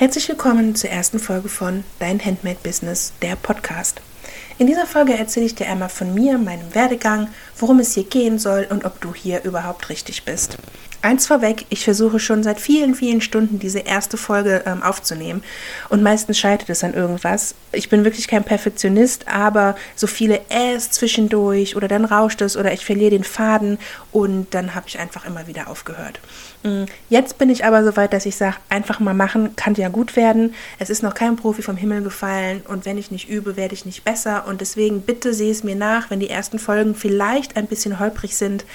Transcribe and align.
Herzlich 0.00 0.30
willkommen 0.30 0.74
zur 0.74 0.88
ersten 0.88 1.18
Folge 1.18 1.50
von 1.50 1.84
Dein 1.98 2.24
Handmade 2.24 2.56
Business, 2.62 3.12
der 3.20 3.36
Podcast. 3.36 4.00
In 4.56 4.66
dieser 4.66 4.86
Folge 4.86 5.12
erzähle 5.12 5.44
ich 5.44 5.56
dir 5.56 5.68
einmal 5.68 5.90
von 5.90 6.14
mir, 6.14 6.38
meinem 6.38 6.74
Werdegang, 6.74 7.28
worum 7.58 7.80
es 7.80 7.92
hier 7.92 8.04
gehen 8.04 8.38
soll 8.38 8.66
und 8.70 8.86
ob 8.86 8.98
du 9.02 9.12
hier 9.12 9.44
überhaupt 9.44 9.90
richtig 9.90 10.24
bist. 10.24 10.56
Eins 11.02 11.26
vorweg, 11.26 11.64
ich 11.70 11.84
versuche 11.84 12.20
schon 12.20 12.42
seit 12.42 12.60
vielen, 12.60 12.94
vielen 12.94 13.22
Stunden 13.22 13.58
diese 13.58 13.78
erste 13.78 14.18
Folge 14.18 14.64
ähm, 14.66 14.82
aufzunehmen 14.82 15.42
und 15.88 16.02
meistens 16.02 16.38
scheitert 16.38 16.68
es 16.68 16.84
an 16.84 16.92
irgendwas. 16.92 17.54
Ich 17.72 17.88
bin 17.88 18.04
wirklich 18.04 18.28
kein 18.28 18.44
Perfektionist, 18.44 19.26
aber 19.26 19.76
so 19.96 20.06
viele 20.06 20.42
Äs 20.50 20.90
zwischendurch 20.90 21.74
oder 21.74 21.88
dann 21.88 22.04
rauscht 22.04 22.42
es 22.42 22.54
oder 22.54 22.72
ich 22.72 22.84
verliere 22.84 23.10
den 23.10 23.24
Faden 23.24 23.78
und 24.12 24.52
dann 24.52 24.74
habe 24.74 24.88
ich 24.88 24.98
einfach 24.98 25.24
immer 25.24 25.46
wieder 25.46 25.68
aufgehört. 25.68 26.20
Mm, 26.64 26.84
jetzt 27.08 27.38
bin 27.38 27.48
ich 27.48 27.64
aber 27.64 27.82
so 27.82 27.96
weit, 27.96 28.12
dass 28.12 28.26
ich 28.26 28.36
sage, 28.36 28.56
einfach 28.68 29.00
mal 29.00 29.14
machen, 29.14 29.56
kann 29.56 29.74
ja 29.74 29.88
gut 29.88 30.16
werden. 30.16 30.54
Es 30.78 30.90
ist 30.90 31.02
noch 31.02 31.14
kein 31.14 31.36
Profi 31.36 31.62
vom 31.62 31.76
Himmel 31.76 32.02
gefallen 32.02 32.62
und 32.68 32.84
wenn 32.84 32.98
ich 32.98 33.10
nicht 33.10 33.30
übe, 33.30 33.56
werde 33.56 33.72
ich 33.72 33.86
nicht 33.86 34.04
besser 34.04 34.46
und 34.46 34.60
deswegen 34.60 35.00
bitte 35.00 35.32
sehe 35.32 35.50
es 35.50 35.64
mir 35.64 35.76
nach, 35.76 36.10
wenn 36.10 36.20
die 36.20 36.28
ersten 36.28 36.58
Folgen 36.58 36.94
vielleicht 36.94 37.56
ein 37.56 37.66
bisschen 37.66 37.98
holprig 37.98 38.36
sind. 38.36 38.66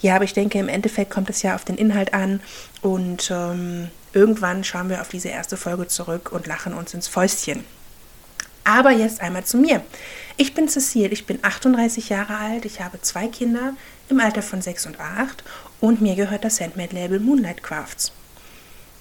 Ja, 0.00 0.16
aber 0.16 0.24
ich 0.24 0.34
denke, 0.34 0.58
im 0.58 0.68
Endeffekt 0.68 1.10
kommt 1.10 1.30
es 1.30 1.42
ja 1.42 1.54
auf 1.54 1.64
den 1.64 1.69
Inhalt 1.76 2.14
an 2.14 2.40
und 2.82 3.30
ähm, 3.30 3.88
irgendwann 4.12 4.64
schauen 4.64 4.88
wir 4.88 5.00
auf 5.00 5.08
diese 5.08 5.28
erste 5.28 5.56
Folge 5.56 5.86
zurück 5.86 6.32
und 6.32 6.46
lachen 6.46 6.74
uns 6.74 6.94
ins 6.94 7.08
Fäustchen. 7.08 7.64
Aber 8.64 8.90
jetzt 8.90 9.20
einmal 9.20 9.44
zu 9.44 9.56
mir. 9.56 9.82
Ich 10.36 10.54
bin 10.54 10.68
Cecile, 10.68 11.08
ich 11.08 11.26
bin 11.26 11.38
38 11.42 12.08
Jahre 12.08 12.36
alt, 12.36 12.64
ich 12.64 12.80
habe 12.80 13.00
zwei 13.00 13.26
Kinder 13.28 13.74
im 14.08 14.20
Alter 14.20 14.42
von 14.42 14.62
6 14.62 14.86
und 14.86 15.00
8 15.00 15.42
und 15.80 16.00
mir 16.00 16.14
gehört 16.14 16.44
das 16.44 16.60
Handmade-Label 16.60 17.20
Moonlight 17.20 17.62
Crafts. 17.62 18.12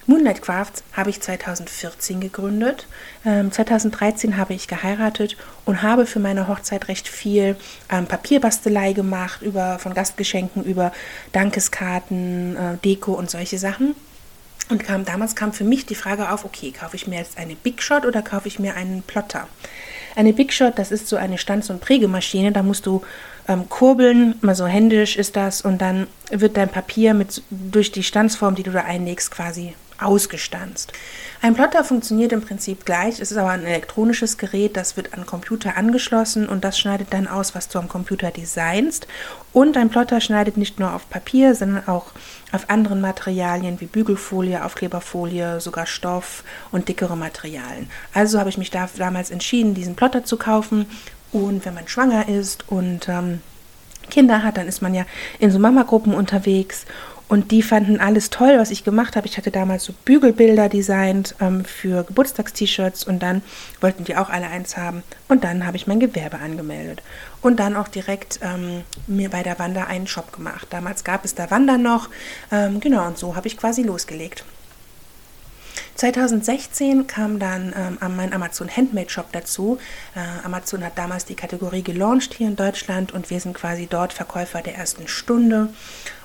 Moonlight 0.10 0.42
Crafts 0.42 0.84
habe 0.94 1.12
ich 1.12 1.22
2014 1.22 2.20
gegründet. 2.20 2.88
Ähm, 3.24 3.52
2013 3.52 4.38
habe 4.38 4.56
ich 4.56 4.68
geheiratet 4.68 5.38
und 5.66 5.84
habe 5.84 6.08
für 6.08 6.20
meine 6.20 6.48
Hochzeit 6.48 6.88
recht 6.88 7.08
viel 7.08 7.56
ähm, 7.92 8.08
Papierbastelei 8.08 8.94
gemacht, 8.94 9.44
über, 9.44 9.78
von 9.78 9.94
Gastgeschenken 9.94 10.64
über 10.64 10.92
Dankeskarten, 11.32 12.56
äh, 12.56 12.78
Deko 12.84 13.14
und 13.14 13.30
solche 13.30 13.60
Sachen. 13.60 13.94
Und 14.70 14.84
kam, 14.84 15.06
damals 15.06 15.36
kam 15.36 15.54
für 15.54 15.64
mich 15.64 15.86
die 15.86 15.94
Frage 15.94 16.32
auf, 16.32 16.44
okay, 16.44 16.72
kaufe 16.72 16.96
ich 16.96 17.06
mir 17.06 17.20
jetzt 17.20 17.38
eine 17.38 17.56
Big 17.56 17.84
Shot 17.84 18.04
oder 18.04 18.24
kaufe 18.24 18.48
ich 18.48 18.58
mir 18.58 18.76
einen 18.76 19.04
Plotter? 19.04 19.48
Eine 20.16 20.34
Big 20.34 20.52
Shot, 20.54 20.80
das 20.80 20.92
ist 20.92 21.08
so 21.08 21.18
eine 21.18 21.38
Stanz- 21.38 21.70
und 21.70 21.82
Prägemaschine, 21.82 22.52
da 22.52 22.64
musst 22.64 22.88
du 22.88 23.04
ähm, 23.48 23.70
kurbeln, 23.70 24.34
mal 24.42 24.56
so 24.56 24.66
händisch 24.66 25.18
ist 25.18 25.36
das, 25.36 25.62
und 25.62 25.80
dann 25.80 26.08
wird 26.32 26.58
dein 26.58 26.70
Papier 26.70 27.14
mit, 27.14 27.44
durch 27.52 27.92
die 27.92 28.04
Stanzform, 28.04 28.56
die 28.56 28.64
du 28.64 28.72
da 28.72 28.82
einlegst, 28.82 29.30
quasi 29.30 29.76
ausgestanzt. 30.02 30.94
Ein 31.42 31.54
Plotter 31.54 31.84
funktioniert 31.84 32.34
im 32.34 32.42
Prinzip 32.42 32.86
gleich, 32.86 33.20
es 33.20 33.32
ist 33.32 33.38
aber 33.38 33.52
ein 33.52 33.66
elektronisches 33.66 34.38
Gerät, 34.38 34.76
das 34.76 34.98
wird 34.98 35.14
an 35.14 35.26
Computer 35.26 35.78
angeschlossen 35.78 36.50
und 36.50 36.64
das 36.64 36.78
schneidet 36.78 37.14
dann 37.14 37.28
aus, 37.28 37.56
was 37.56 37.70
du 37.70 37.80
am 37.80 37.88
Computer 37.88 38.32
designst. 38.32 39.08
Und 39.54 39.78
ein 39.78 39.90
Plotter 39.90 40.20
schneidet 40.20 40.58
nicht 40.58 40.80
nur 40.80 40.94
auf 40.94 41.10
Papier, 41.10 41.56
sondern 41.56 41.88
auch 41.88 42.08
auf 42.52 42.70
anderen 42.70 43.00
Materialien 43.00 43.80
wie 43.80 43.86
Bügelfolie, 43.86 44.64
Aufkleberfolie, 44.64 45.62
sogar 45.62 45.86
Stoff 45.86 46.44
und 46.72 46.90
dickere 46.90 47.16
Materialien. 47.16 47.90
Also 48.14 48.40
habe 48.40 48.50
ich 48.50 48.58
mich 48.58 48.72
da 48.72 48.90
damals 48.98 49.32
entschieden, 49.32 49.74
diesen 49.74 49.96
Plotter 49.96 50.26
zu 50.26 50.38
kaufen. 50.38 50.88
Und 51.32 51.66
wenn 51.66 51.76
man 51.76 51.88
schwanger 51.88 52.28
ist 52.28 52.70
und 52.70 53.08
ähm, 53.08 53.42
Kinder 54.10 54.44
hat, 54.44 54.58
dann 54.58 54.68
ist 54.68 54.82
man 54.82 54.94
ja 54.94 55.06
in 55.40 55.52
so 55.52 55.60
Mama-Gruppen 55.60 56.14
unterwegs 56.14 56.86
und 57.30 57.52
die 57.52 57.62
fanden 57.62 58.00
alles 58.00 58.32
toll, 58.32 58.58
was 58.58 58.72
ich 58.72 58.84
gemacht 58.84 59.16
habe. 59.16 59.28
Ich 59.28 59.38
hatte 59.38 59.52
damals 59.52 59.86
so 59.86 59.94
Bügelbilder 60.04 60.68
designt 60.68 61.36
ähm, 61.40 61.64
für 61.64 62.04
Geburtstagst-T-Shirts 62.04 63.04
und 63.06 63.20
dann 63.20 63.44
wollten 63.82 64.04
die 64.04 64.18
auch 64.18 64.30
alle 64.30 64.48
eins 64.48 64.78
haben. 64.78 65.04
Und 65.28 65.44
dann 65.44 65.68
habe 65.68 65.78
ich 65.78 65.86
mein 65.86 66.00
Gewerbe 66.00 66.40
angemeldet. 66.40 67.04
Und 67.42 67.60
dann 67.60 67.76
auch 67.76 67.88
direkt 67.88 68.40
ähm, 68.42 68.82
mir 69.06 69.30
bei 69.30 69.44
der 69.44 69.60
Wanda 69.60 69.84
einen 69.84 70.08
Shop 70.08 70.34
gemacht. 70.34 70.68
Damals 70.72 71.04
gab 71.04 71.24
es 71.24 71.36
da 71.36 71.52
Wanda 71.52 71.78
noch. 71.78 72.10
Ähm, 72.52 72.80
genau, 72.80 73.06
und 73.06 73.20
so 73.20 73.36
habe 73.36 73.48
ich 73.48 73.58
quasi 73.58 73.84
losgelegt. 73.84 74.44
2016 76.00 77.08
kam 77.08 77.40
dann 77.40 77.74
ähm, 77.76 78.16
mein 78.16 78.32
Amazon 78.32 78.70
Handmade 78.70 79.10
Shop 79.10 79.34
dazu. 79.34 79.80
Äh, 80.16 80.46
Amazon 80.46 80.82
hat 80.86 80.98
damals 80.98 81.26
die 81.26 81.36
Kategorie 81.36 81.82
gelauncht 81.82 82.36
hier 82.36 82.48
in 82.48 82.56
Deutschland 82.56 83.12
und 83.12 83.30
wir 83.30 83.42
sind 83.42 83.54
quasi 83.54 83.86
dort 83.86 84.14
Verkäufer 84.14 84.62
der 84.62 84.76
ersten 84.76 85.10
Stunde. 85.10 85.68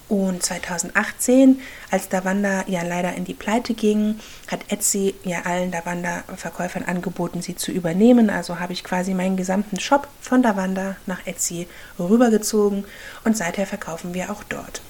Und 0.09 0.45
2018, 0.45 1.61
als 1.91 2.09
Davanda 2.09 2.63
ja 2.69 2.83
leider 2.83 3.15
in 3.15 3.25
die 3.25 3.34
Pleite 3.34 3.75
ging, 3.75 4.21
hat 4.49 4.61
Etsy 4.71 5.17
ja 5.25 5.41
allen 5.45 5.73
Davanda-Verkäufern 5.73 6.84
angeboten, 6.84 7.43
sie 7.43 7.57
zu 7.57 7.73
übernehmen. 7.73 8.31
Also 8.31 8.61
habe 8.61 8.75
ich 8.75 8.84
quasi 8.84 9.13
meinen 9.13 9.37
gesamten 9.37 9.81
Shop 9.81 10.07
von 10.21 10.41
Davanda 10.41 10.95
nach 11.07 11.27
Etsy 11.27 11.67
rübergezogen 11.99 12.84
und 13.25 13.37
seither 13.37 13.67
verkaufen 13.67 14.15
wir 14.15 14.31
auch 14.31 14.45
dort. 14.45 14.83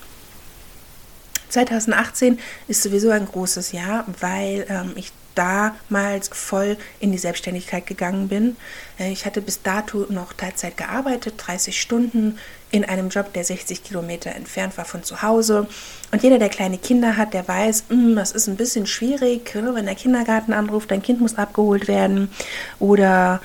2018 1.54 2.38
ist 2.68 2.82
sowieso 2.82 3.10
ein 3.10 3.26
großes 3.26 3.72
Jahr, 3.72 4.04
weil 4.20 4.66
ähm, 4.68 4.92
ich 4.96 5.12
damals 5.34 6.28
voll 6.28 6.76
in 7.00 7.12
die 7.12 7.18
Selbstständigkeit 7.18 7.86
gegangen 7.86 8.28
bin. 8.28 8.56
Äh, 8.98 9.12
ich 9.12 9.26
hatte 9.26 9.40
bis 9.40 9.62
dato 9.62 10.06
noch 10.08 10.32
Teilzeit 10.32 10.76
gearbeitet, 10.76 11.34
30 11.38 11.80
Stunden 11.80 12.38
in 12.70 12.84
einem 12.84 13.08
Job, 13.08 13.32
der 13.32 13.44
60 13.44 13.84
Kilometer 13.84 14.32
entfernt 14.32 14.76
war 14.78 14.84
von 14.84 15.02
zu 15.02 15.22
Hause. 15.22 15.66
Und 16.12 16.22
jeder, 16.22 16.38
der 16.38 16.48
kleine 16.48 16.78
Kinder 16.78 17.16
hat, 17.16 17.34
der 17.34 17.46
weiß, 17.46 17.84
hm, 17.88 18.16
das 18.16 18.32
ist 18.32 18.48
ein 18.48 18.56
bisschen 18.56 18.86
schwierig, 18.86 19.54
ne, 19.54 19.74
wenn 19.74 19.86
der 19.86 19.94
Kindergarten 19.94 20.52
anruft, 20.52 20.90
dein 20.90 21.02
Kind 21.02 21.20
muss 21.20 21.36
abgeholt 21.36 21.88
werden 21.88 22.30
oder 22.78 23.40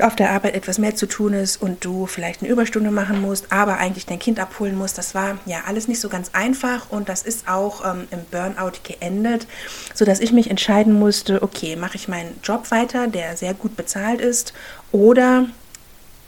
auf 0.00 0.16
der 0.16 0.30
Arbeit 0.30 0.54
etwas 0.54 0.78
mehr 0.78 0.94
zu 0.94 1.06
tun 1.06 1.32
ist 1.32 1.60
und 1.60 1.84
du 1.84 2.06
vielleicht 2.06 2.42
eine 2.42 2.50
Überstunde 2.50 2.90
machen 2.90 3.20
musst, 3.20 3.52
aber 3.52 3.78
eigentlich 3.78 4.06
dein 4.06 4.18
Kind 4.18 4.38
abholen 4.38 4.76
musst. 4.76 4.98
Das 4.98 5.14
war 5.14 5.38
ja 5.46 5.62
alles 5.66 5.88
nicht 5.88 6.00
so 6.00 6.08
ganz 6.08 6.30
einfach 6.32 6.90
und 6.90 7.08
das 7.08 7.22
ist 7.22 7.48
auch 7.48 7.84
ähm, 7.84 8.06
im 8.10 8.24
Burnout 8.30 8.78
geendet, 8.84 9.46
sodass 9.94 10.20
ich 10.20 10.32
mich 10.32 10.50
entscheiden 10.50 10.92
musste, 10.92 11.42
okay, 11.42 11.76
mache 11.76 11.96
ich 11.96 12.08
meinen 12.08 12.38
Job 12.42 12.70
weiter, 12.70 13.08
der 13.08 13.36
sehr 13.36 13.54
gut 13.54 13.76
bezahlt 13.76 14.20
ist, 14.20 14.52
oder 14.92 15.46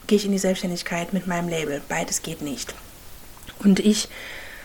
gehe 0.06 0.16
ich 0.16 0.26
in 0.26 0.32
die 0.32 0.38
Selbstständigkeit 0.38 1.12
mit 1.12 1.26
meinem 1.26 1.48
Label. 1.48 1.80
Beides 1.88 2.22
geht 2.22 2.42
nicht. 2.42 2.74
Und 3.62 3.78
ich 3.78 4.08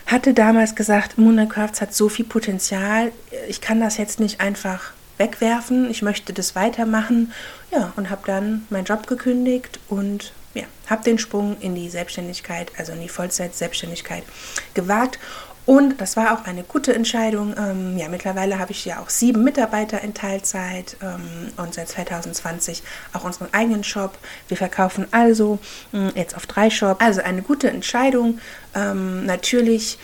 hatte 0.06 0.34
damals 0.34 0.74
gesagt, 0.74 1.18
Moonlight 1.18 1.50
Crafts 1.50 1.80
hat 1.80 1.94
so 1.94 2.08
viel 2.08 2.24
Potenzial, 2.24 3.12
ich 3.48 3.60
kann 3.60 3.80
das 3.80 3.96
jetzt 3.96 4.20
nicht 4.20 4.40
einfach 4.40 4.92
wegwerfen, 5.18 5.90
ich 5.90 6.02
möchte 6.02 6.32
das 6.32 6.54
weitermachen. 6.54 7.32
Ja, 7.70 7.92
und 7.96 8.10
habe 8.10 8.22
dann 8.26 8.66
meinen 8.70 8.84
Job 8.84 9.06
gekündigt 9.06 9.80
und 9.88 10.32
ja, 10.54 10.64
habe 10.88 11.04
den 11.04 11.18
Sprung 11.18 11.56
in 11.60 11.74
die 11.74 11.88
Selbstständigkeit, 11.88 12.72
also 12.78 12.92
in 12.92 13.00
die 13.00 13.08
Vollzeit-Selbstständigkeit 13.08 14.24
gewagt. 14.74 15.18
Und 15.66 16.00
das 16.00 16.16
war 16.16 16.32
auch 16.32 16.44
eine 16.46 16.62
gute 16.62 16.94
Entscheidung. 16.94 17.52
Ähm, 17.58 17.98
ja, 17.98 18.08
mittlerweile 18.08 18.60
habe 18.60 18.70
ich 18.70 18.84
ja 18.84 19.00
auch 19.00 19.10
sieben 19.10 19.42
Mitarbeiter 19.42 20.00
in 20.00 20.14
Teilzeit 20.14 20.96
ähm, 21.02 21.50
und 21.56 21.74
seit 21.74 21.88
2020 21.88 22.84
auch 23.12 23.24
unseren 23.24 23.52
eigenen 23.52 23.82
Shop. 23.82 24.16
Wir 24.46 24.56
verkaufen 24.56 25.08
also 25.10 25.58
mh, 25.90 26.12
jetzt 26.14 26.36
auf 26.36 26.46
drei 26.46 26.70
Shops. 26.70 27.00
Also 27.00 27.20
eine 27.20 27.42
gute 27.42 27.68
Entscheidung. 27.68 28.38
Ähm, 28.76 29.26
natürlich 29.26 29.98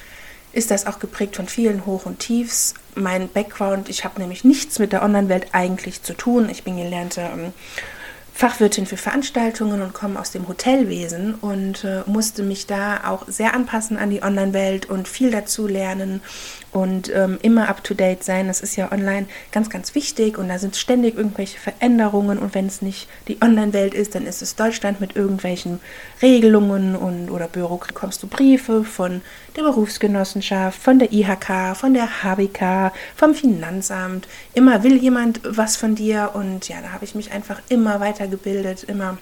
ist 0.52 0.72
das 0.72 0.84
auch 0.86 0.98
geprägt 0.98 1.36
von 1.36 1.46
vielen 1.46 1.86
Hoch 1.86 2.06
und 2.06 2.18
Tiefs. 2.18 2.74
Mein 2.94 3.28
Background, 3.28 3.88
ich 3.88 4.04
habe 4.04 4.20
nämlich 4.20 4.44
nichts 4.44 4.78
mit 4.78 4.92
der 4.92 5.02
Online-Welt 5.02 5.48
eigentlich 5.52 6.02
zu 6.02 6.14
tun. 6.14 6.48
Ich 6.50 6.64
bin 6.64 6.76
gelernte 6.76 7.22
ähm, 7.22 7.52
Fachwirtin 8.34 8.86
für 8.86 8.96
Veranstaltungen 8.96 9.82
und 9.82 9.92
komme 9.92 10.18
aus 10.18 10.30
dem 10.30 10.48
Hotelwesen 10.48 11.34
und 11.34 11.84
äh, 11.84 12.02
musste 12.06 12.42
mich 12.42 12.66
da 12.66 13.08
auch 13.08 13.24
sehr 13.28 13.54
anpassen 13.54 13.98
an 13.98 14.10
die 14.10 14.22
Online-Welt 14.22 14.86
und 14.86 15.06
viel 15.06 15.30
dazu 15.30 15.66
lernen 15.66 16.22
und 16.72 17.14
ähm, 17.14 17.38
immer 17.42 17.68
up-to-date 17.68 18.24
sein. 18.24 18.48
Das 18.48 18.60
ist 18.60 18.76
ja 18.76 18.90
online 18.90 19.26
ganz, 19.52 19.70
ganz 19.70 19.94
wichtig 19.94 20.38
und 20.38 20.48
da 20.48 20.58
sind 20.58 20.74
ständig 20.76 21.16
irgendwelche 21.16 21.58
Veränderungen 21.58 22.38
und 22.38 22.54
wenn 22.54 22.66
es 22.66 22.82
nicht 22.82 23.08
die 23.28 23.40
Online-Welt 23.42 23.94
ist, 23.94 24.14
dann 24.14 24.26
ist 24.26 24.42
es 24.42 24.56
Deutschland 24.56 25.00
mit 25.00 25.14
irgendwelchen 25.14 25.80
Regelungen 26.22 26.96
und 26.96 27.30
oder 27.30 27.46
Büro 27.46 27.76
bekommst 27.76 28.22
du 28.22 28.26
Briefe 28.26 28.84
von 28.84 29.20
der 29.56 29.62
Berufsgenossenschaft, 29.62 30.80
von 30.80 30.98
der 30.98 31.12
IHK, 31.12 31.76
von 31.76 31.92
der 31.92 32.22
HBK, 32.22 32.92
vom 33.14 33.34
Finanzamt. 33.34 34.26
Immer 34.54 34.82
will 34.82 34.96
jemand 34.96 35.40
was 35.44 35.76
von 35.76 35.94
dir 35.94 36.30
und 36.32 36.68
ja, 36.68 36.76
da 36.80 36.92
habe 36.92 37.04
ich 37.04 37.14
mich 37.14 37.32
einfach 37.32 37.60
immer 37.68 38.00
weitergebildet, 38.00 38.84
immer 38.84 39.18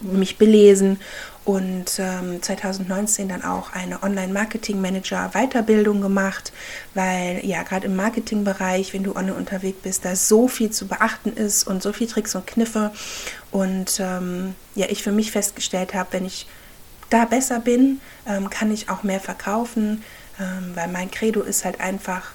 mich 0.00 0.36
belesen 0.36 0.98
und 1.46 1.98
ähm, 2.00 2.42
2019 2.42 3.28
dann 3.28 3.42
auch 3.44 3.72
eine 3.72 4.02
Online-Marketing-Manager-Weiterbildung 4.02 6.00
gemacht, 6.00 6.52
weil 6.94 7.40
ja 7.46 7.62
gerade 7.62 7.86
im 7.86 7.94
Marketingbereich, 7.94 8.92
wenn 8.92 9.04
du 9.04 9.14
online 9.14 9.36
unterwegs 9.36 9.78
bist, 9.80 10.04
da 10.04 10.16
so 10.16 10.48
viel 10.48 10.70
zu 10.70 10.88
beachten 10.88 11.32
ist 11.32 11.64
und 11.64 11.84
so 11.84 11.92
viel 11.92 12.08
Tricks 12.08 12.34
und 12.34 12.48
Kniffe. 12.48 12.90
Und 13.52 14.00
ähm, 14.00 14.56
ja, 14.74 14.86
ich 14.88 15.04
für 15.04 15.12
mich 15.12 15.30
festgestellt 15.30 15.94
habe, 15.94 16.14
wenn 16.14 16.24
ich 16.24 16.48
da 17.10 17.26
besser 17.26 17.60
bin, 17.60 18.00
ähm, 18.26 18.50
kann 18.50 18.72
ich 18.72 18.90
auch 18.90 19.04
mehr 19.04 19.20
verkaufen, 19.20 20.02
ähm, 20.40 20.72
weil 20.74 20.88
mein 20.88 21.12
Credo 21.12 21.42
ist 21.42 21.64
halt 21.64 21.78
einfach 21.80 22.32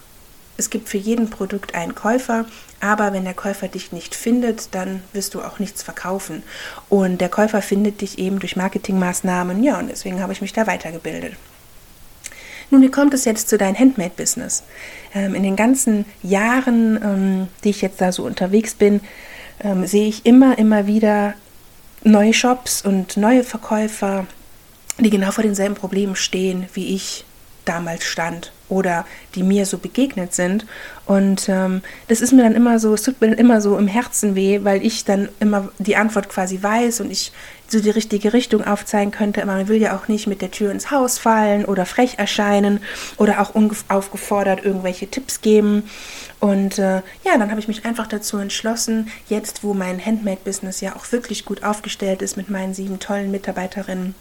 es 0.62 0.70
gibt 0.70 0.90
für 0.90 1.00
jeden 1.00 1.32
Produkt 1.32 1.74
einen 1.74 1.96
Käufer, 1.96 2.46
aber 2.80 3.14
wenn 3.14 3.24
der 3.24 3.34
Käufer 3.34 3.68
dich 3.68 3.92
nicht 3.92 4.14
findet, 4.14 4.76
dann 4.76 5.02
wirst 5.12 5.34
du 5.34 5.42
auch 5.42 5.58
nichts 5.58 5.82
verkaufen. 5.82 6.44
Und 6.88 7.20
der 7.20 7.30
Käufer 7.30 7.64
findet 7.64 8.02
dich 8.02 8.20
eben 8.20 8.40
durch 8.40 8.56
Marketingmaßnahmen, 8.56 9.64
ja, 9.64 9.80
und 9.80 9.90
deswegen 9.90 10.22
habe 10.22 10.34
ich 10.34 10.42
mich 10.42 10.54
da 10.54 10.68
weitergebildet. 10.68 11.34
Nun, 12.70 12.84
wie 12.84 12.92
kommt 12.92 13.16
es 13.16 13.26
jetzt 13.26 13.50
zu 13.50 13.58
deinem 13.58 13.78
Handmade-Business? 13.78 14.64
Ähm, 15.16 15.34
in 15.34 15.42
den 15.42 15.56
ganzen 15.56 16.06
Jahren, 16.22 17.00
ähm, 17.04 17.48
die 17.64 17.72
ich 17.72 17.82
jetzt 17.82 18.00
da 18.00 18.12
so 18.12 18.24
unterwegs 18.24 18.76
bin, 18.76 19.02
ähm, 19.64 19.88
sehe 19.88 20.08
ich 20.08 20.28
immer, 20.28 20.60
immer 20.60 20.86
wieder 20.86 21.34
neue 22.04 22.36
Shops 22.36 22.84
und 22.84 23.18
neue 23.18 23.44
Verkäufer, 23.44 24.28
die 25.00 25.10
genau 25.10 25.32
vor 25.32 25.44
denselben 25.44 25.76
Problemen 25.76 26.16
stehen, 26.16 26.68
wie 26.76 26.96
ich 26.96 27.26
damals 27.66 28.06
stand 28.06 28.52
oder 28.72 29.06
die 29.36 29.44
mir 29.44 29.66
so 29.66 29.78
begegnet 29.78 30.34
sind. 30.34 30.66
Und 31.06 31.50
ähm, 31.50 31.82
das 32.08 32.22
ist 32.22 32.32
mir 32.32 32.44
dann 32.44 32.56
immer 32.56 32.80
so, 32.80 32.94
es 32.94 33.04
tut 33.04 33.20
mir 33.20 33.28
dann 33.28 33.38
immer 33.38 33.62
so 33.62 33.78
im 33.78 33.88
Herzen 33.88 34.34
weh, 34.34 34.62
weil 34.64 34.84
ich 34.84 35.04
dann 35.04 35.30
immer 35.40 35.70
die 35.78 35.98
Antwort 35.98 36.30
quasi 36.30 36.64
weiß 36.64 37.02
und 37.02 37.12
ich 37.12 37.34
so 37.68 37.80
die 37.80 37.90
richtige 37.90 38.34
Richtung 38.34 38.66
aufzeigen 38.66 39.12
könnte. 39.12 39.42
Aber 39.42 39.54
man 39.54 39.68
will 39.68 39.82
ja 39.82 39.96
auch 39.96 40.08
nicht 40.08 40.26
mit 40.26 40.42
der 40.42 40.52
Tür 40.52 40.72
ins 40.72 40.90
Haus 40.90 41.18
fallen 41.18 41.66
oder 41.66 41.86
frech 41.86 42.16
erscheinen 42.18 42.80
oder 43.18 43.42
auch 43.42 43.54
unaufgefordert 43.56 44.64
irgendwelche 44.64 45.08
Tipps 45.08 45.42
geben. 45.42 45.84
Und 46.40 46.80
äh, 46.80 47.02
ja, 47.24 47.38
dann 47.38 47.50
habe 47.50 47.60
ich 47.60 47.68
mich 47.68 47.86
einfach 47.86 48.08
dazu 48.08 48.38
entschlossen, 48.38 49.10
jetzt 49.28 49.64
wo 49.64 49.74
mein 49.74 50.04
Handmade-Business 50.04 50.82
ja 50.82 50.96
auch 50.96 51.12
wirklich 51.12 51.46
gut 51.46 51.64
aufgestellt 51.64 52.22
ist 52.22 52.38
mit 52.38 52.50
meinen 52.50 52.74
sieben 52.74 53.00
tollen 53.00 53.32
Mitarbeiterinnen, 53.32 54.16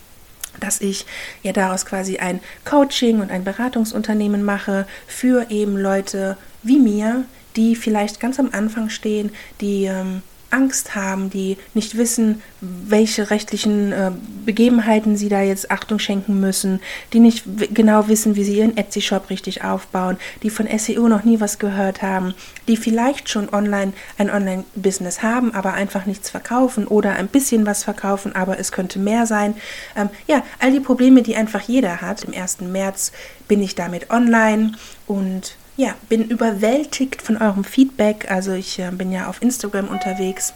dass 0.60 0.80
ich 0.80 1.06
ja 1.42 1.52
daraus 1.52 1.86
quasi 1.86 2.18
ein 2.18 2.40
Coaching 2.64 3.20
und 3.20 3.30
ein 3.30 3.44
Beratungsunternehmen 3.44 4.42
mache 4.42 4.86
für 5.06 5.50
eben 5.50 5.76
Leute 5.76 6.36
wie 6.62 6.78
mir, 6.78 7.24
die 7.56 7.74
vielleicht 7.74 8.20
ganz 8.20 8.38
am 8.38 8.50
Anfang 8.52 8.90
stehen, 8.90 9.30
die 9.60 9.84
ähm, 9.84 10.22
Angst 10.50 10.94
haben, 10.94 11.30
die 11.30 11.56
nicht 11.74 11.96
wissen, 11.96 12.42
welche 12.60 13.30
rechtlichen 13.30 13.92
äh, 13.92 14.10
Begebenheiten 14.44 15.16
sie 15.16 15.28
da 15.28 15.42
jetzt 15.42 15.70
Achtung 15.70 15.98
schenken 15.98 16.40
müssen, 16.40 16.80
die 17.12 17.20
nicht 17.20 17.44
genau 17.72 18.08
wissen, 18.08 18.36
wie 18.36 18.44
sie 18.44 18.58
ihren 18.58 18.76
Etsy-Shop 18.76 19.30
richtig 19.30 19.64
aufbauen, 19.64 20.18
die 20.42 20.50
von 20.50 20.66
SEO 20.78 21.08
noch 21.08 21.24
nie 21.24 21.40
was 21.40 21.58
gehört 21.58 22.02
haben, 22.02 22.34
die 22.68 22.76
vielleicht 22.76 23.28
schon 23.28 23.52
online 23.52 23.92
ein 24.18 24.30
Online-Business 24.30 25.22
haben, 25.22 25.54
aber 25.54 25.74
einfach 25.74 26.06
nichts 26.06 26.30
verkaufen 26.30 26.86
oder 26.86 27.14
ein 27.14 27.28
bisschen 27.28 27.66
was 27.66 27.84
verkaufen, 27.84 28.34
aber 28.34 28.58
es 28.58 28.72
könnte 28.72 28.98
mehr 28.98 29.26
sein. 29.26 29.54
Ähm, 29.96 30.10
ja, 30.26 30.42
all 30.58 30.72
die 30.72 30.80
Probleme, 30.80 31.22
die 31.22 31.36
einfach 31.36 31.62
jeder 31.62 32.00
hat. 32.00 32.24
Im 32.24 32.34
1. 32.34 32.60
März 32.62 33.12
bin 33.48 33.62
ich 33.62 33.74
damit 33.74 34.10
online 34.10 34.72
und 35.06 35.56
ja, 35.80 35.94
bin 36.10 36.24
überwältigt 36.28 37.22
von 37.22 37.38
eurem 37.38 37.64
Feedback. 37.64 38.30
Also 38.30 38.52
ich 38.52 38.78
äh, 38.78 38.90
bin 38.92 39.10
ja 39.10 39.28
auf 39.28 39.40
Instagram 39.40 39.88
unterwegs 39.88 40.52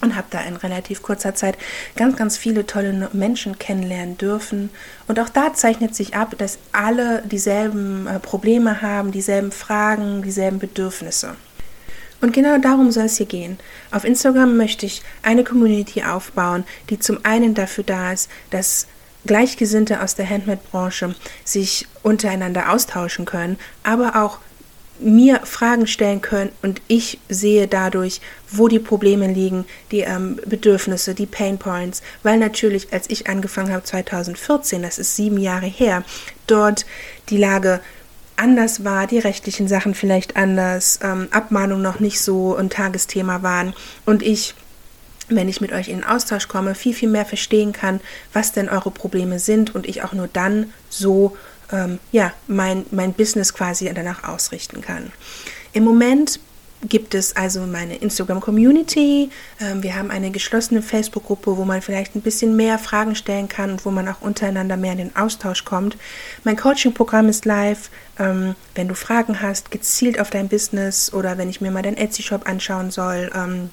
und 0.00 0.16
habe 0.16 0.26
da 0.30 0.40
in 0.40 0.56
relativ 0.56 1.00
kurzer 1.02 1.34
Zeit 1.36 1.56
ganz, 1.94 2.16
ganz 2.16 2.36
viele 2.36 2.66
tolle 2.66 3.08
Menschen 3.12 3.58
kennenlernen 3.58 4.18
dürfen. 4.18 4.70
Und 5.06 5.20
auch 5.20 5.28
da 5.28 5.54
zeichnet 5.54 5.94
sich 5.94 6.16
ab, 6.16 6.34
dass 6.38 6.58
alle 6.72 7.22
dieselben 7.22 8.08
äh, 8.08 8.18
Probleme 8.18 8.82
haben, 8.82 9.12
dieselben 9.12 9.52
Fragen, 9.52 10.22
dieselben 10.22 10.58
Bedürfnisse. 10.58 11.36
Und 12.20 12.32
genau 12.32 12.58
darum 12.58 12.90
soll 12.90 13.04
es 13.04 13.16
hier 13.16 13.26
gehen. 13.26 13.58
Auf 13.92 14.04
Instagram 14.04 14.56
möchte 14.56 14.86
ich 14.86 15.02
eine 15.22 15.44
Community 15.44 16.02
aufbauen, 16.02 16.64
die 16.90 16.98
zum 16.98 17.24
einen 17.24 17.54
dafür 17.54 17.84
da 17.84 18.12
ist, 18.12 18.28
dass 18.50 18.88
Gleichgesinnte 19.24 20.02
aus 20.02 20.16
der 20.16 20.28
Handmade-Branche 20.28 21.14
sich 21.44 21.86
untereinander 22.02 22.72
austauschen 22.72 23.24
können, 23.24 23.56
aber 23.84 24.16
auch 24.16 24.38
mir 25.00 25.40
Fragen 25.44 25.86
stellen 25.86 26.20
können 26.20 26.50
und 26.62 26.80
ich 26.88 27.18
sehe 27.28 27.68
dadurch, 27.68 28.20
wo 28.50 28.68
die 28.68 28.78
Probleme 28.78 29.32
liegen, 29.32 29.64
die 29.90 30.00
ähm, 30.00 30.40
Bedürfnisse, 30.46 31.14
die 31.14 31.26
Pain 31.26 31.58
Points, 31.58 32.02
weil 32.22 32.38
natürlich, 32.38 32.92
als 32.92 33.08
ich 33.10 33.28
angefangen 33.28 33.72
habe 33.72 33.84
2014, 33.84 34.82
das 34.82 34.98
ist 34.98 35.16
sieben 35.16 35.38
Jahre 35.38 35.66
her, 35.66 36.02
dort 36.46 36.86
die 37.28 37.38
Lage 37.38 37.80
anders 38.36 38.84
war, 38.84 39.06
die 39.06 39.18
rechtlichen 39.18 39.68
Sachen 39.68 39.94
vielleicht 39.94 40.36
anders, 40.36 41.00
ähm, 41.02 41.28
Abmahnungen 41.30 41.82
noch 41.82 42.00
nicht 42.00 42.20
so 42.20 42.56
ein 42.56 42.70
Tagesthema 42.70 43.42
waren 43.42 43.74
und 44.04 44.22
ich 44.22 44.54
wenn 45.30 45.48
ich 45.48 45.60
mit 45.60 45.72
euch 45.72 45.88
in 45.88 46.04
Austausch 46.04 46.48
komme, 46.48 46.74
viel, 46.74 46.94
viel 46.94 47.08
mehr 47.08 47.26
verstehen 47.26 47.72
kann, 47.72 48.00
was 48.32 48.52
denn 48.52 48.68
eure 48.68 48.90
Probleme 48.90 49.38
sind 49.38 49.74
und 49.74 49.86
ich 49.86 50.02
auch 50.02 50.14
nur 50.14 50.26
dann 50.26 50.72
so 50.88 51.36
ähm, 51.72 51.98
ja, 52.12 52.32
mein, 52.46 52.86
mein 52.90 53.12
Business 53.12 53.54
quasi 53.54 53.90
danach 53.92 54.24
ausrichten 54.24 54.80
kann. 54.80 55.12
Im 55.72 55.84
Moment 55.84 56.40
gibt 56.82 57.14
es 57.14 57.34
also 57.34 57.60
meine 57.62 57.96
Instagram-Community. 57.96 59.30
Ähm, 59.60 59.82
wir 59.82 59.96
haben 59.96 60.10
eine 60.10 60.30
geschlossene 60.30 60.82
Facebook-Gruppe, 60.82 61.56
wo 61.56 61.64
man 61.64 61.82
vielleicht 61.82 62.14
ein 62.14 62.22
bisschen 62.22 62.56
mehr 62.56 62.78
Fragen 62.78 63.14
stellen 63.16 63.48
kann 63.48 63.72
und 63.72 63.84
wo 63.84 63.90
man 63.90 64.08
auch 64.08 64.20
untereinander 64.20 64.76
mehr 64.76 64.92
in 64.92 64.98
den 64.98 65.16
Austausch 65.16 65.64
kommt. 65.64 65.96
Mein 66.44 66.56
Coaching-Programm 66.56 67.28
ist 67.28 67.44
live. 67.44 67.90
Ähm, 68.18 68.54
wenn 68.74 68.88
du 68.88 68.94
Fragen 68.94 69.42
hast, 69.42 69.70
gezielt 69.70 70.20
auf 70.20 70.30
dein 70.30 70.48
Business 70.48 71.12
oder 71.12 71.38
wenn 71.38 71.48
ich 71.48 71.60
mir 71.60 71.70
mal 71.70 71.82
deinen 71.82 71.96
Etsy-Shop 71.96 72.48
anschauen 72.48 72.90
soll, 72.90 73.30
ähm, 73.34 73.70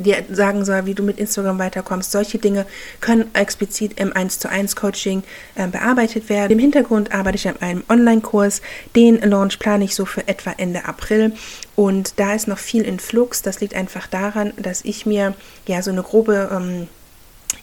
dir 0.00 0.24
sagen 0.30 0.64
soll, 0.64 0.86
wie 0.86 0.94
du 0.94 1.02
mit 1.02 1.18
Instagram 1.18 1.58
weiterkommst. 1.58 2.10
Solche 2.10 2.38
Dinge 2.38 2.66
können 3.00 3.30
explizit 3.34 3.98
im 4.00 4.12
1 4.12 4.38
zu 4.38 4.48
1 4.48 4.76
Coaching 4.76 5.22
äh, 5.54 5.66
bearbeitet 5.66 6.28
werden. 6.28 6.52
Im 6.52 6.58
Hintergrund 6.58 7.12
arbeite 7.12 7.36
ich 7.36 7.48
an 7.48 7.56
einem 7.60 7.84
Online-Kurs. 7.88 8.62
Den 8.96 9.20
Launch 9.20 9.58
plane 9.58 9.84
ich 9.84 9.94
so 9.94 10.04
für 10.04 10.26
etwa 10.28 10.52
Ende 10.56 10.84
April. 10.84 11.32
Und 11.76 12.18
da 12.18 12.34
ist 12.34 12.48
noch 12.48 12.58
viel 12.58 12.82
in 12.82 12.98
Flux. 12.98 13.42
Das 13.42 13.60
liegt 13.60 13.74
einfach 13.74 14.06
daran, 14.06 14.52
dass 14.56 14.84
ich 14.84 15.06
mir 15.06 15.34
ja 15.66 15.82
so 15.82 15.90
eine 15.90 16.02
grobe 16.02 16.50
ähm, 16.52 16.88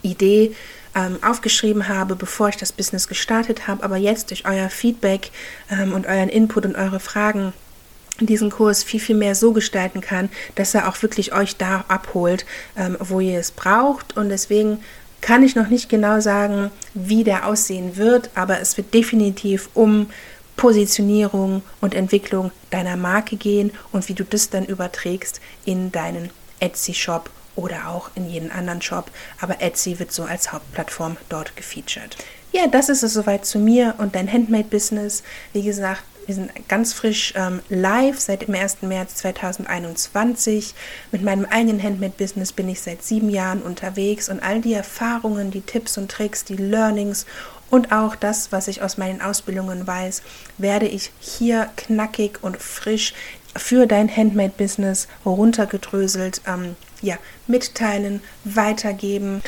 Idee 0.01 0.55
ähm, 0.95 1.17
aufgeschrieben 1.21 1.87
habe, 1.87 2.15
bevor 2.15 2.49
ich 2.49 2.57
das 2.57 2.71
Business 2.71 3.07
gestartet 3.07 3.67
habe. 3.67 3.83
Aber 3.83 3.97
jetzt 3.97 4.31
durch 4.31 4.45
euer 4.45 4.69
Feedback 4.69 5.31
ähm, 5.69 5.93
und 5.93 6.07
euren 6.07 6.29
Input 6.29 6.65
und 6.65 6.75
eure 6.75 6.99
Fragen 6.99 7.53
diesen 8.25 8.49
Kurs 8.49 8.83
viel, 8.83 8.99
viel 8.99 9.15
mehr 9.15 9.35
so 9.35 9.53
gestalten 9.53 10.01
kann, 10.01 10.29
dass 10.55 10.73
er 10.73 10.89
auch 10.89 11.01
wirklich 11.01 11.33
euch 11.33 11.57
da 11.57 11.85
abholt, 11.87 12.45
ähm, 12.75 12.97
wo 12.99 13.19
ihr 13.19 13.39
es 13.39 13.51
braucht. 13.51 14.17
Und 14.17 14.29
deswegen 14.29 14.79
kann 15.21 15.43
ich 15.43 15.55
noch 15.55 15.67
nicht 15.67 15.89
genau 15.89 16.19
sagen, 16.19 16.71
wie 16.93 17.23
der 17.23 17.47
aussehen 17.47 17.97
wird, 17.97 18.29
aber 18.35 18.59
es 18.59 18.77
wird 18.77 18.93
definitiv 18.93 19.69
um 19.73 20.09
Positionierung 20.55 21.61
und 21.81 21.93
Entwicklung 21.93 22.51
deiner 22.71 22.97
Marke 22.97 23.35
gehen 23.35 23.71
und 23.91 24.09
wie 24.09 24.13
du 24.13 24.23
das 24.23 24.49
dann 24.49 24.65
überträgst 24.65 25.39
in 25.65 25.91
deinen 25.91 26.31
Etsy-Shop 26.59 27.29
oder 27.55 27.89
auch 27.89 28.09
in 28.15 28.29
jeden 28.29 28.51
anderen 28.51 28.81
Shop. 28.81 29.11
Aber 29.39 29.61
Etsy 29.61 29.99
wird 29.99 30.11
so 30.11 30.23
als 30.23 30.51
Hauptplattform 30.51 31.17
dort 31.29 31.55
gefeatured. 31.55 32.17
Ja, 32.51 32.67
das 32.67 32.89
ist 32.89 33.03
es 33.03 33.13
soweit 33.13 33.45
zu 33.45 33.59
mir 33.59 33.95
und 33.97 34.15
dein 34.15 34.31
Handmade-Business. 34.31 35.23
Wie 35.53 35.63
gesagt, 35.63 36.03
wir 36.27 36.35
sind 36.35 36.51
ganz 36.67 36.93
frisch 36.93 37.33
ähm, 37.35 37.61
live 37.69 38.19
seit 38.19 38.47
dem 38.47 38.53
1. 38.53 38.81
März 38.81 39.15
2021. 39.15 40.75
Mit 41.11 41.23
meinem 41.23 41.45
eigenen 41.45 41.81
Handmade-Business 41.81 42.51
bin 42.51 42.69
ich 42.69 42.81
seit 42.81 43.01
sieben 43.01 43.29
Jahren 43.29 43.61
unterwegs 43.61 44.29
und 44.29 44.41
all 44.43 44.61
die 44.61 44.73
Erfahrungen, 44.73 45.51
die 45.51 45.61
Tipps 45.61 45.97
und 45.97 46.11
Tricks, 46.11 46.43
die 46.43 46.57
Learnings 46.57 47.25
und 47.69 47.91
auch 47.91 48.15
das, 48.15 48.51
was 48.51 48.67
ich 48.67 48.81
aus 48.81 48.97
meinen 48.97 49.21
Ausbildungen 49.21 49.87
weiß, 49.87 50.21
werde 50.57 50.87
ich 50.87 51.11
hier 51.19 51.69
knackig 51.75 52.39
und 52.41 52.57
frisch 52.57 53.13
für 53.55 53.87
dein 53.87 54.13
Handmade-Business 54.13 55.07
runtergedröselt 55.25 56.41
ähm, 56.45 56.75
ja, 57.01 57.17
mitteilen, 57.47 58.21
weitergeben. 58.43 59.41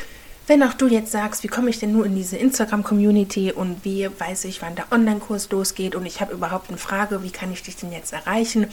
Wenn 0.49 0.63
auch 0.63 0.73
du 0.73 0.87
jetzt 0.87 1.11
sagst, 1.11 1.43
wie 1.43 1.47
komme 1.47 1.69
ich 1.69 1.77
denn 1.77 1.91
nur 1.91 2.07
in 2.07 2.15
diese 2.15 2.35
Instagram-Community 2.35 3.51
und 3.51 3.85
wie 3.85 4.09
weiß 4.09 4.45
ich, 4.45 4.63
wann 4.63 4.73
der 4.73 4.91
Online-Kurs 4.91 5.51
losgeht 5.51 5.93
und 5.93 6.07
ich 6.07 6.21
habe 6.21 6.33
überhaupt 6.33 6.69
eine 6.69 6.79
Frage, 6.79 7.21
wie 7.21 7.29
kann 7.29 7.53
ich 7.53 7.61
dich 7.61 7.75
denn 7.75 7.91
jetzt 7.91 8.13
erreichen, 8.13 8.65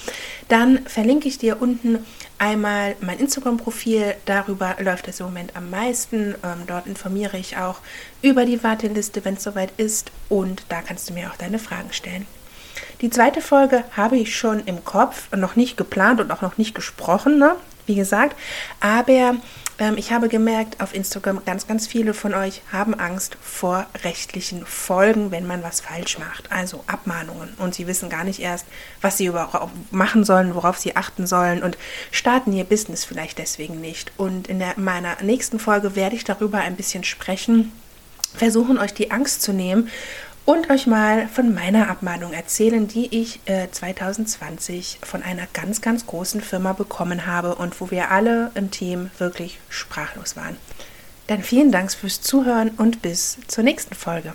dann 0.48 0.86
verlinke 0.86 1.28
ich 1.28 1.36
dir 1.36 1.60
unten 1.60 1.98
einmal 2.38 2.96
mein 3.02 3.18
Instagram-Profil. 3.18 4.14
Darüber 4.24 4.74
läuft 4.80 5.06
es 5.06 5.20
im 5.20 5.26
Moment 5.26 5.54
am 5.54 5.68
meisten. 5.68 6.34
Ähm, 6.42 6.62
dort 6.66 6.86
informiere 6.86 7.36
ich 7.36 7.58
auch 7.58 7.80
über 8.22 8.46
die 8.46 8.64
Warteliste, 8.64 9.26
wenn 9.26 9.34
es 9.34 9.42
soweit 9.42 9.72
ist 9.76 10.12
und 10.30 10.64
da 10.70 10.80
kannst 10.80 11.10
du 11.10 11.12
mir 11.12 11.30
auch 11.30 11.36
deine 11.36 11.58
Fragen 11.58 11.92
stellen. 11.92 12.24
Die 13.02 13.10
zweite 13.10 13.42
Folge 13.42 13.84
habe 13.94 14.16
ich 14.16 14.34
schon 14.34 14.64
im 14.64 14.82
Kopf, 14.86 15.30
noch 15.36 15.56
nicht 15.56 15.76
geplant 15.76 16.22
und 16.22 16.30
auch 16.30 16.40
noch 16.40 16.56
nicht 16.56 16.74
gesprochen, 16.74 17.38
ne? 17.38 17.54
wie 17.84 17.96
gesagt, 17.96 18.34
aber 18.80 19.36
ich 19.96 20.10
habe 20.10 20.28
gemerkt, 20.28 20.80
auf 20.80 20.94
Instagram 20.94 21.44
ganz, 21.44 21.66
ganz 21.66 21.86
viele 21.86 22.14
von 22.14 22.32
euch 22.32 22.62
haben 22.72 22.94
Angst 22.94 23.36
vor 23.42 23.86
rechtlichen 24.04 24.64
Folgen, 24.64 25.30
wenn 25.30 25.46
man 25.46 25.62
was 25.62 25.82
falsch 25.82 26.18
macht. 26.18 26.50
Also 26.50 26.82
Abmahnungen. 26.86 27.50
Und 27.58 27.74
sie 27.74 27.86
wissen 27.86 28.08
gar 28.08 28.24
nicht 28.24 28.40
erst, 28.40 28.64
was 29.02 29.18
sie 29.18 29.26
überhaupt 29.26 29.92
machen 29.92 30.24
sollen, 30.24 30.54
worauf 30.54 30.78
sie 30.78 30.96
achten 30.96 31.26
sollen 31.26 31.62
und 31.62 31.76
starten 32.10 32.54
ihr 32.54 32.64
Business 32.64 33.04
vielleicht 33.04 33.38
deswegen 33.38 33.80
nicht. 33.80 34.12
Und 34.16 34.48
in 34.48 34.60
der, 34.60 34.74
meiner 34.76 35.22
nächsten 35.22 35.58
Folge 35.58 35.94
werde 35.94 36.16
ich 36.16 36.24
darüber 36.24 36.58
ein 36.58 36.76
bisschen 36.76 37.04
sprechen, 37.04 37.72
versuchen 38.34 38.78
euch 38.78 38.94
die 38.94 39.10
Angst 39.10 39.42
zu 39.42 39.52
nehmen 39.52 39.90
und 40.46 40.70
euch 40.70 40.86
mal 40.86 41.28
von 41.28 41.52
meiner 41.52 41.90
Abmahnung 41.90 42.32
erzählen, 42.32 42.86
die 42.88 43.14
ich 43.20 43.40
äh, 43.46 43.68
2020 43.70 45.00
von 45.02 45.22
einer 45.22 45.46
ganz, 45.52 45.82
ganz 45.82 46.06
großen 46.06 46.40
Firma 46.40 46.72
bekommen 46.72 47.26
habe 47.26 47.56
und 47.56 47.78
wo 47.80 47.90
wir 47.90 48.10
alle 48.10 48.52
im 48.54 48.70
Team 48.70 49.10
wirklich 49.18 49.58
sprachlos 49.68 50.36
waren. 50.36 50.56
Dann 51.26 51.42
vielen 51.42 51.72
Dank 51.72 51.92
fürs 51.92 52.22
Zuhören 52.22 52.70
und 52.70 53.02
bis 53.02 53.38
zur 53.48 53.64
nächsten 53.64 53.96
Folge. 53.96 54.34